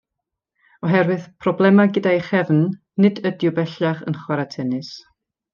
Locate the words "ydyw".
3.33-3.55